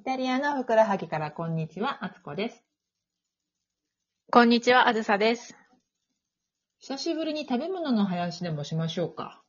[0.00, 2.64] イタリアのふくらはぎからこんにちは、あつこです。
[4.32, 5.54] こんにちは、あずさです。
[6.78, 9.42] 久しぶりに食べ物の話でもしましょうか。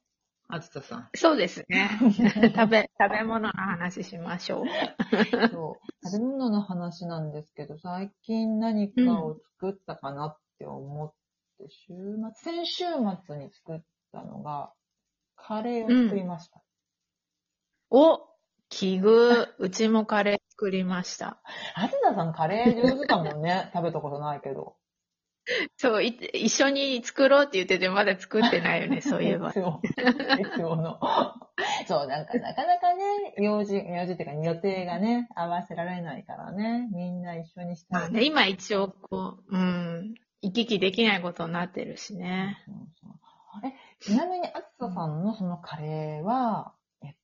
[0.50, 1.10] あずささん。
[1.16, 1.90] そうですね。
[2.54, 4.66] 食べ、食べ物の話しましょう。
[5.54, 6.10] そう。
[6.10, 11.14] 食べ物の話なんですけど、最近何かを作ったかなって思っ
[11.60, 11.94] て、週
[12.44, 12.84] 末、先週
[13.26, 13.82] 末に作っ
[14.12, 14.74] たのが、
[15.38, 16.62] カレーを作りました。
[17.90, 18.31] お
[18.82, 19.48] 奇遇。
[19.60, 21.38] うちもカレー作りました。
[21.76, 23.70] あずささんカレー上手だもんね。
[23.76, 24.76] 食べたことないけど。
[25.78, 29.54] そう、い一緒に作ろうって言っててまだ作ってないよね、 そういえばい。
[29.54, 29.88] つも、い
[30.56, 31.00] つもの。
[31.88, 38.02] そう、なんか、なかなかね、用事、用事っていうか予定がね、合わせられないからね、みんな一緒にしたい。
[38.02, 42.58] まあね、今一応こう、うん、行き来できないことになってるしね。
[42.66, 43.12] そうそう
[43.64, 46.74] え、ちなみに、あつささんのそのカレーは、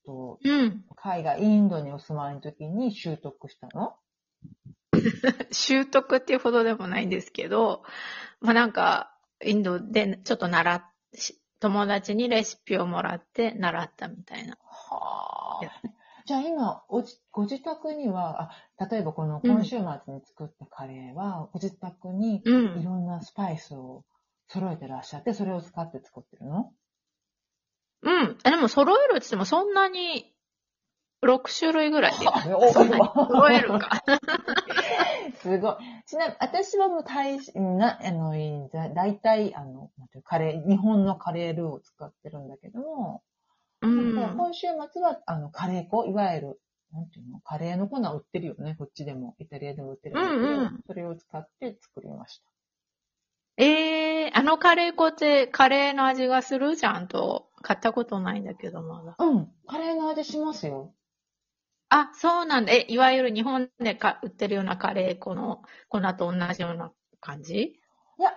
[0.07, 0.83] と、うん。
[0.95, 3.95] 海外、インドにお住まいの時に習得したの？
[5.51, 7.83] 習得っていうほどでもないんですけど、
[8.39, 14.57] まあなんか、インドでちょっと習っし友達にレシピをもらって習ったみたいな。
[14.61, 15.71] はや
[16.25, 22.83] じゃあ今、おじご自宅には、あ、例えばこのうん今週末に作ったカレーは、ご自宅にういん。
[22.83, 24.03] ろんなスパイスを
[24.47, 26.71] 揃えてらっしゃって、それを使って作ってるの？
[28.03, 28.37] うん。
[28.43, 30.33] あでも揃えるって言ってもそんなに
[31.23, 32.25] 6種類ぐらいで。
[32.45, 34.03] 揃えるか。
[35.41, 35.75] すごい。
[36.05, 39.91] ちなみに、私はもう大し、な、あの、いだ大体、あの、
[40.23, 43.23] カレー、日本のカレールーを使ってるんだけども、
[43.81, 44.15] うん。
[44.15, 46.61] 今週末は、あの、カレー粉、いわゆる、
[46.91, 52.45] なんていうの、カレーの粉売ってるよね、こっちでも、イタリアでも売ってるんだけど、うんうんそれを使って作りました。
[53.57, 56.77] えー、あのカレー粉ってカレーの味がする？
[56.77, 57.46] ちゃんと。
[57.61, 59.15] 買ったことないんだけど、まだ。
[59.17, 60.93] うん、カレーの味しますよ。
[61.89, 62.73] あ、そうなんだ。
[62.73, 66.91] え、いわゆる日本でか売ってるようなカレー粉の粉と同じような
[67.21, 67.55] 感じ？
[68.19, 68.33] いや、ん？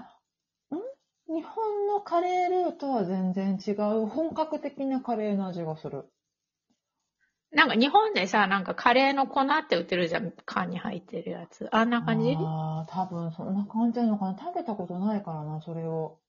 [1.34, 6.04] 日本のカレールーとは全然違う、本格的なカレーの味がする。
[7.52, 10.32] なんか日本でさ、なんかカレーの粉って売ってるじゃん。
[10.44, 11.68] 缶に入ってるやつ。
[11.72, 12.36] あんな感じ？
[12.38, 14.38] ああ、多分そんな感じなのかな。
[14.38, 16.19] 食べたことないからな、それを。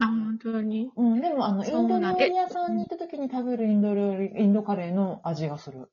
[0.00, 5.90] あ、本当にうん、でもあの、インド料理屋さんに行った時に食べるインド料理、インドカレーの味がする。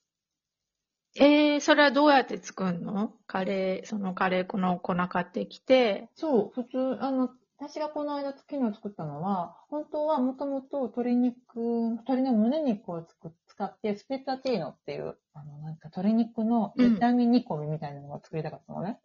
[1.17, 3.13] えー、それはどうやって作るの？
[3.25, 18.99] カレー、そのカレー粉の粉買ってきて、そう、普通、あの、私がこの間昨日作ったのは、本当はもともと鶏肉、鶏の胸肉をつく使って、スペッタティーノっていう、あの、なんか鶏肉の炒め煮込みみたいなのが作りたかったのね。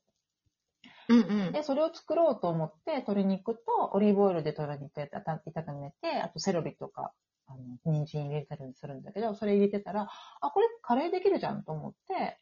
[1.11, 1.53] うんうん。
[1.53, 7.13] で、それを作ろうと思って、鶏肉とオリーブオイルで鶏肉炒めて、あとセロリとか、
[7.47, 10.09] あの、人参入れたりするんだけど、それ入れてたら、
[10.41, 12.39] あ、これカレーできるじゃんと思って、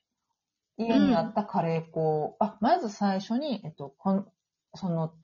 [0.76, 4.28] 家にあったカレー粉を、あ、まず最初に、えっと、こん
[4.74, 5.14] その、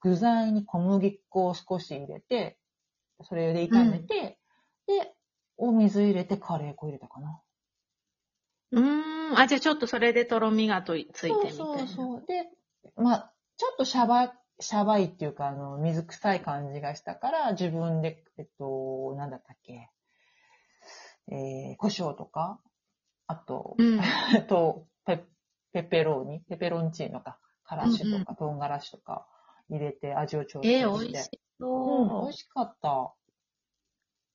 [0.00, 2.58] 具材に小麦粉を少し入れて、
[3.22, 4.38] それで炒めて、
[4.86, 5.14] で、
[5.56, 7.40] お水入れてカレー粉入れたかな。
[8.72, 9.38] うーん。
[9.38, 11.56] あ、じゃあちょっとそれでとろみがといついてみたいな。
[11.56, 12.26] そうそうそう。
[12.26, 12.50] で、
[12.96, 19.90] まあ、ちょっとシャバ、シャバいっていうか、あの、水臭い感じがしたから、自分で、えっと、なんだったっけ、
[21.30, 22.60] えー、胡椒とか、
[23.26, 24.00] あと、うん。
[24.36, 25.24] あとペ、
[25.72, 29.26] ペペローニ、ペペロンチーノか、からしとか、唐辛子とか
[29.68, 30.78] 入れて味を調整して。
[30.80, 31.30] えー、美味し
[31.60, 32.22] うん、そう。
[32.22, 33.14] 美味しかった。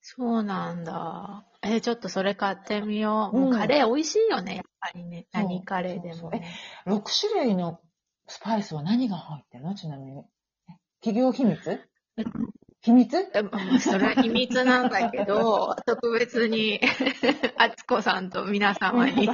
[0.07, 1.45] そうなんだ。
[1.63, 3.35] えーちょっとそれ買ってみよう。
[3.37, 5.25] もううんカレー美味しいよね、やっぱりね。
[5.33, 6.55] そう何カレーでそうそうもね。
[6.85, 7.81] 6種類の
[8.27, 9.75] スパイスは何が入ってるの？
[9.75, 10.23] ちなみに。
[10.69, 11.79] え企業秘密？
[12.81, 13.31] 秘密？
[13.79, 16.79] それは秘密なんだけど、 特別に、
[17.57, 19.27] あつこさんと皆様に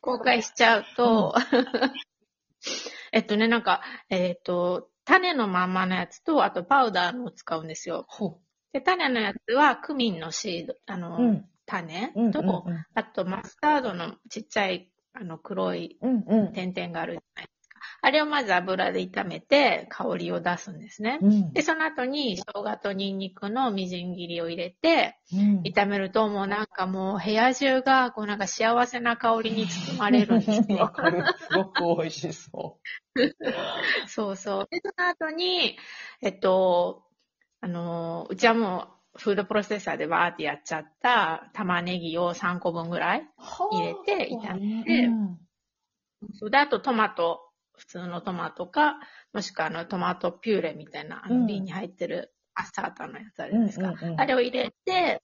[0.00, 1.34] 公開しちゃうと、
[3.12, 8.04] えっとね、なんか、えっと、種のまんまのやつと、あとパウダーのを使うんですよ。
[8.08, 8.40] ほ
[8.72, 11.22] で、種のやつはクミンのシード、あの、う。
[11.22, 11.44] うん。
[11.66, 12.32] 種うん。
[12.32, 16.24] と、うんあとマスタードのちっちゃい、あの、黒いうん。
[16.26, 16.52] うん。
[16.52, 17.48] 点々があるじゃない。
[18.02, 21.18] あれをまず油で炒めて香りを出すんですね。
[21.22, 21.52] うん。
[21.52, 30.88] で、その後に生姜とニンニクのみじん切りを入れて、うん炒めるともうなんかもう部屋中がこうなんか幸せな香りに包まれるんですわよ。
[30.88, 31.24] かる。
[31.38, 32.78] すごく美味しそ
[34.06, 34.68] そうそう。
[34.70, 35.76] で、その後に、
[36.22, 37.04] えっと、
[37.60, 43.20] あの、うちはもうフードプロセッサーでバーってやっちゃった玉ねぎを3個分ぐらい。
[43.20, 43.74] う。
[43.74, 45.46] 入れて炒めてうん
[46.50, 47.40] で、あとトマト、
[47.76, 48.96] 普通のトマトか、
[49.32, 51.40] もしくはあのトマトピューレみたいな、あうん。
[51.42, 53.88] の瓶に入ってるパスタータのやつあるじゃないですか。
[53.88, 54.20] うんうんうん。
[54.20, 55.22] あれを入れて、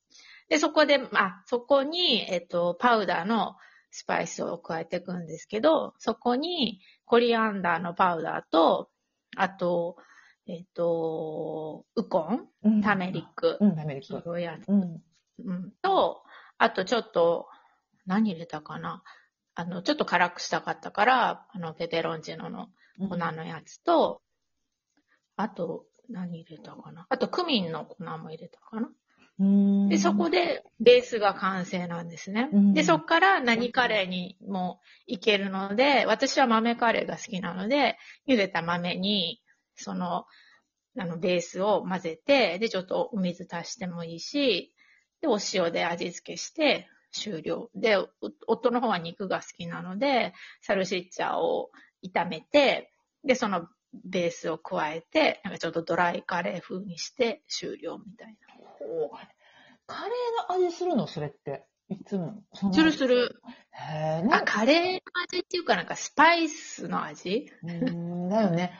[0.49, 3.57] で、そこで、あ、そこに、えっと、パウダーの
[3.91, 8.91] スパイスを加えていくんですけど、そこにコリアンダーのパウダーと、
[9.37, 9.97] あと、
[10.47, 12.83] えっ、と、ウコン、うん。
[12.83, 14.19] ターメリック、うん、ターメリッ黄ク。
[14.21, 15.03] 色いやつ、うん。
[15.45, 16.23] うん、と、
[16.59, 17.47] あとちょっと、
[18.05, 19.03] 何入れたかな
[19.55, 22.69] あの、ちょっと辛くしたかったから、あの、ペペロンチーノの
[23.09, 24.23] 粉のやつと、
[25.37, 27.07] あと、何入れたかな？
[27.09, 28.91] あと、クミンの粉も入れたかな？
[29.39, 29.89] うん。
[29.89, 32.51] で、そこでベースが完成なんですね。
[32.53, 39.41] うんで、そこから何カレーにもいけるので、私は豆カレーが好きなので、茹でた豆に、
[39.77, 40.27] その、
[40.99, 44.75] あの、ベースを混ぜて、で、ちょっとお水足してもいいし、
[45.21, 47.71] で、お塩で味付けして終了。
[47.75, 48.09] で、お
[48.47, 51.71] 夫の方は肉が好きなので、サルシッチャを
[52.05, 52.93] 炒めて、
[53.25, 53.69] で、その
[54.05, 59.17] ベースを加えて、なんかちょっとドライカレー風にして終了みたいほう
[59.87, 61.07] カレーの味するの？
[61.07, 61.67] それって。
[61.89, 62.43] いつも？
[62.73, 63.41] するする。
[63.73, 65.01] へえ、あ、カレーの
[65.31, 67.53] 味っていうかなんかスパイスの味？
[67.63, 68.73] うーん、だよね。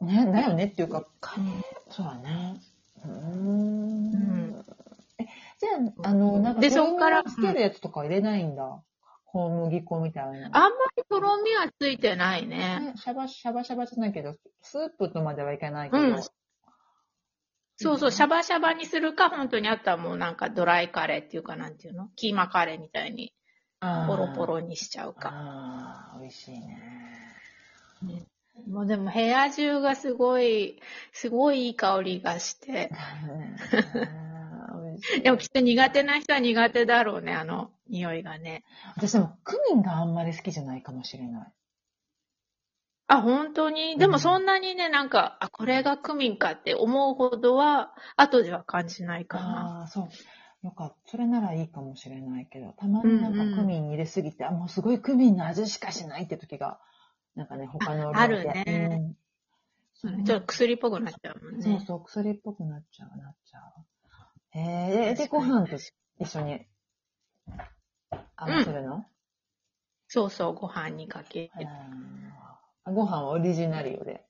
[0.00, 2.60] ね、だよねっていうか、カレー、そうだね。
[3.04, 4.10] うーん。
[4.10, 4.69] んえ、
[5.60, 5.70] じゃ
[6.04, 8.82] あ、あの、なんか、でそっからつけるやつとか入れないんだ。
[9.26, 10.46] 小麦粉みたいな。
[10.46, 12.80] あんまりとろみはついてないね。
[12.80, 16.02] ね、シャバシャバシャバじゃないけど、スープとまではいかないけど。
[16.02, 16.22] うん
[17.82, 18.36] そうそう、シャバ。
[18.36, 22.10] バシャバにするか、本当にあとはもうなんかドライカレーっていうかなんていうの？
[22.14, 23.32] キーマカレーみたいに
[23.80, 25.30] ポロポロにしちゃうか。
[25.32, 26.78] ああ、美味しいね。
[28.68, 32.90] もうでも部屋中がすごい、すごいいい香りがして。
[35.22, 38.64] でもきっと苦手な人は苦手だろうね、あの匂いがね。
[38.96, 41.52] 私でも、クミンがあんまり好きじゃないかもしれない。
[43.08, 43.98] あ、本当に？
[43.98, 49.80] でもそんなにね、なんか、あ、これがクミンかって思うほどは、後では感じないかな。
[49.80, 50.08] ああ、そう。
[50.62, 51.10] よかった。
[51.10, 56.78] それならいいかもしれないけど、たまになんうんうんかクミン入れすぎて、あ、もうすごいクミンの味しかしないって時が、
[57.34, 59.16] なんかね、他の料理であるね
[60.04, 61.62] うんちょっと薬っぽくなっちゃうもんね。
[61.62, 63.62] そうそう、薬っぽくなっちゃう、なっちゃう。
[64.52, 65.76] へえ、で、ご飯と
[66.18, 66.66] 一緒に
[68.36, 69.04] 合わせるの、
[70.08, 71.50] そうそう、ご飯にかけて。
[72.84, 74.24] あご飯はオリジナリオで。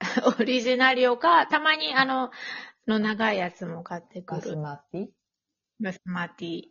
[0.38, 2.30] オリジナリオか、たまにあの、
[2.86, 4.40] の長いやつも買ってくる。
[4.40, 5.08] バスマティ？
[5.80, 6.62] バスマティ。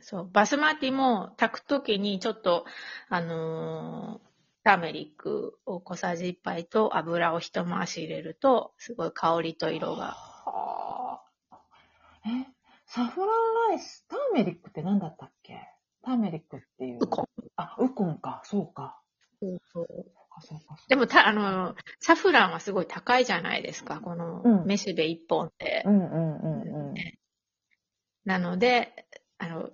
[0.00, 2.66] そう、バスマティも炊くときにちょっと、
[3.08, 4.32] あのー
[4.64, 10.31] ターメリックを小さじ1杯と油を一回し入れると、すごい香りと色が。
[12.24, 12.30] はあ。
[12.30, 12.46] え、
[12.86, 13.28] サフラン
[13.70, 15.58] ライス、ターメリックって何だったっけ？
[16.02, 16.98] ターメリックっていう。
[17.00, 17.26] ウコン。
[17.56, 19.00] あ、ウコンか、そうか。
[19.40, 20.76] そうそうそうか、そうか。
[20.88, 25.82] でもた、あのーサフランはすごい高いじゃないですか、このうんめしべ1本って。
[25.86, 26.94] うんうんうんうん。
[28.24, 29.06] なので、
[29.38, 29.70] あの、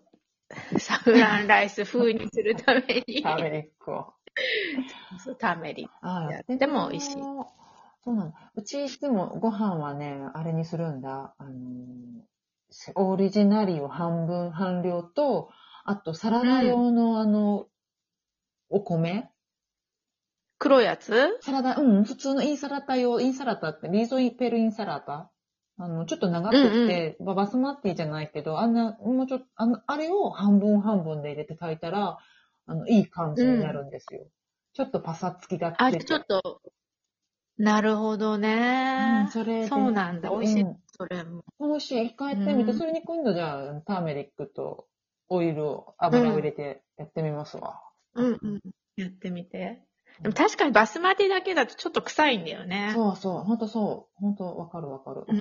[0.78, 4.14] サフランライス風にするために、ターメリックを。
[5.18, 5.92] そうターメリック。
[6.02, 7.12] あやっても美味しい
[8.04, 8.52] そうなんだ。
[8.54, 11.34] うちいつもご飯はね、あれにするんだ。
[11.36, 12.22] あのー、
[12.94, 15.50] オリジナリを半分、半量と、
[15.84, 17.66] あとサラダ用のあの、
[18.68, 19.30] お米
[20.58, 21.12] 黒いやつ？
[21.40, 25.30] サラダ、うん、普通のインサラタ用、インサラタって、リーゾイペルインサラタ
[25.78, 32.18] あの、ちょっと長くて、ババスマッティじゃないけど、あんな、もうちょっと、あの、あれを半分半分で入れて炊いたら、
[32.66, 34.26] あの、いい感じになるんですよ。
[34.74, 36.04] ちょっとパサつきがあ、出て。
[36.04, 36.60] ちょっと、
[37.56, 39.30] なるほどうねん、。
[39.30, 40.30] それでそうなんだ。
[40.30, 40.76] 美味しいうん。
[40.98, 41.44] それも。
[41.60, 42.06] 美味しい。
[42.06, 44.86] 一回やってみて、うんそれに今度じゃあ、ターメリックと
[45.28, 47.80] オイルを、油を入れてやってみますわ。
[48.14, 48.60] うんうん。
[48.96, 49.84] やってみて。
[50.20, 52.90] でも確かにバスマティだけだとちょっと臭いんだよね。
[52.94, 54.20] そうそう、ほんとそう。
[54.20, 55.24] ほんとわかるわかる。
[55.28, 55.40] うんうん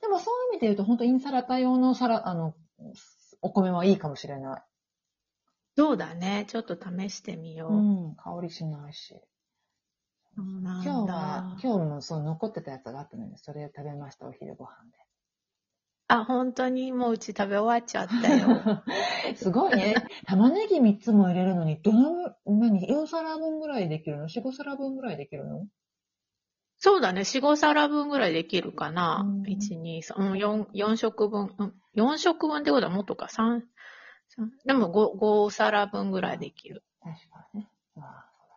[0.00, 2.54] でもそういう意味で言うと、本当インサラタ用のサラ、あの、
[3.40, 4.62] お米はいいかもしれない。
[5.76, 6.44] そうだね。
[6.48, 7.72] ちょっと試してみよう。
[7.72, 7.76] う
[8.10, 9.14] ん、香りしないし。
[10.40, 14.70] 今日は、今日もそう残ってたやつがあったので、それを食べました、お昼ご飯
[16.10, 18.82] あ、本当にもううち食べ終わっちゃったよ。
[19.24, 19.36] で。
[19.38, 19.94] すごいね。
[20.26, 25.68] 玉ねぎ3つも入れるのに、どの、何、4皿分ぐらいできるの ?4、5皿分ぐらいできるの？
[26.78, 27.20] そうだね。
[27.20, 29.24] 4、5皿分ぐらいできるかな。
[29.24, 31.54] うん1、2、3、うん、4、4食分。
[31.56, 33.26] うん、4食分ってことはもっとか。
[33.26, 33.62] 3、
[34.28, 36.82] 三でも 5, 5皿分ぐらいできる。
[37.00, 37.70] 確かにね。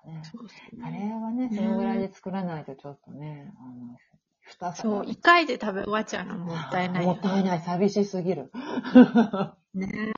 [0.06, 0.46] ああ、そうだね。
[0.46, 3.98] そうそうカレーはね、それぐらいで作らないとちょっとね、あの、
[4.42, 4.76] 二皿。
[4.76, 7.62] そう、1回で食べ終わっちゃうのもったいないよもったいない。
[7.62, 8.52] 寂しすぎる。
[9.74, 10.14] ね。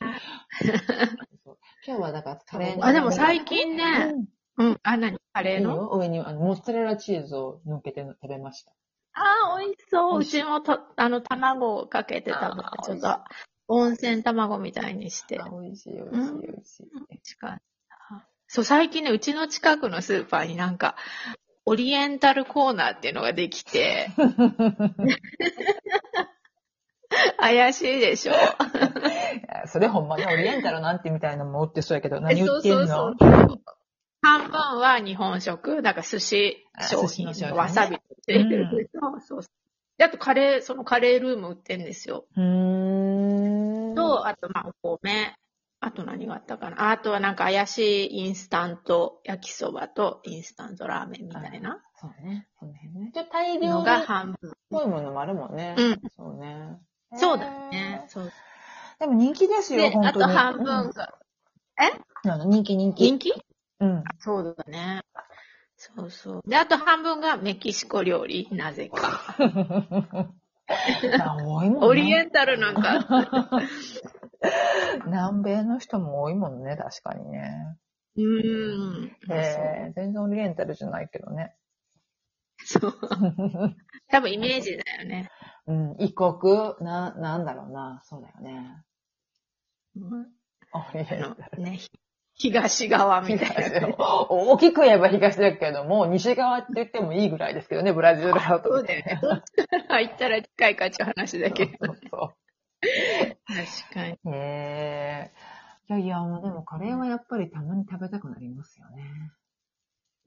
[1.86, 4.16] 今日はだからカレーのあ、でも最近ね、
[4.58, 5.20] うんうん、あ、何？
[5.34, 5.90] カレーの？
[5.90, 8.72] 上にあのモッツァレラチーズを乗っけて食べました。
[9.14, 10.20] あー、美味しそう。
[10.20, 12.72] うちもと、あの、卵をかけて食べた。
[12.84, 13.20] ちょっと、
[13.68, 15.40] 温泉卵みたいにして。
[15.40, 16.92] あ美味しい、美味しい、美味しい。
[18.56, 20.96] そう、最近ね、うちの近くのスーパーになんか、
[21.66, 24.08] オリエンタルコーナーっていうのができて、
[27.38, 28.34] 怪しいでしょ。
[29.68, 32.86] それほんまにオリエンタルなんてみたいなのも売ってそうやけど、何売ってんの？
[32.86, 33.62] そうそうそう
[34.22, 38.00] 半分は日本食、なんか寿司商品のわさびつ
[38.32, 38.90] いてる。
[38.94, 39.52] そうそうそう
[39.98, 42.26] であとカレー、そのカレールーム売ってんですよ。
[42.38, 43.96] うーん。
[43.96, 45.36] と、あとまあお米。
[45.86, 46.90] あと何があったかな？
[46.92, 52.48] あとはなんか怪しいインスタント焼きそばとインスタントラーメンみたいなそうね。
[52.60, 53.12] その辺ね。
[53.14, 54.54] ちょっと大量が半分。
[54.72, 55.76] ぽいものもあるもんね。
[55.78, 56.02] うん。
[56.18, 56.80] そうね。
[57.14, 58.04] そうだね。
[58.06, 58.26] へそう。
[58.26, 58.32] ー。
[59.00, 60.26] でも人気ですよ、で、本当に。
[60.26, 61.14] あと半分うんが、
[62.24, 63.04] うん人気人気。
[63.04, 63.34] 人気？
[63.80, 64.04] うん。
[64.18, 65.04] そうだね。
[65.78, 66.42] そうそう。
[66.50, 69.36] で、あと半分がメキシコ料理、なぜか。
[71.20, 71.86] あ多いもんね。
[71.88, 73.06] オリエンタルなんか、
[75.06, 77.78] 南米の人も多いもんね、確かにね。
[78.18, 79.12] うーん。
[79.32, 81.56] えー、全然オリエンタルじゃないけどね。
[82.64, 82.94] そう。
[84.10, 85.30] 多分イメージだよね。
[85.68, 88.02] うん、異国、な、なんだろうな。
[88.04, 88.84] そうだよね。
[89.96, 90.28] うん
[90.74, 91.64] オリエンタル。
[91.64, 91.80] ね、
[92.36, 93.96] 東側みたい東な、ね。
[93.98, 98.70] 大きく言えば東だけども、西側って言ってもいいぐらいですけどね、ブラジルだと。
[98.70, 99.20] そうだよね。
[99.22, 101.72] どっちから行ったら近いかっていう話だけど。
[101.86, 102.34] そうそ
[103.46, 104.14] 確かに。
[104.14, 104.36] う。
[104.36, 105.32] へえ。
[105.90, 109.32] いやいや、でもカレーはやっぱりたまに食べたくなりますよね。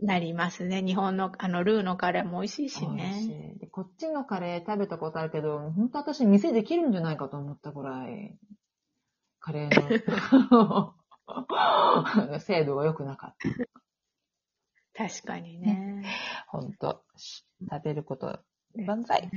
[0.01, 0.81] なりますね。
[0.83, 3.55] 日本の、あの、ルーのカレーも美味しいし美味しね。
[3.57, 8.39] いでこっちのカレー食べたことあるけど、本当私店できるんじゃないかと思ったぐらい、
[9.41, 10.95] カレーの
[12.39, 13.37] 精度が良くなかっ
[14.95, 15.05] た。
[15.07, 16.05] 確かにね。
[16.49, 17.05] 本当
[17.69, 18.41] 食べること、
[18.87, 19.29] 万歳。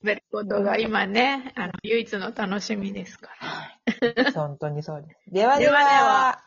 [0.00, 4.32] 食べることが今ね、あの、唯一の楽しみですから。
[4.32, 5.20] 本当にそうです。
[5.32, 6.44] ではでではではは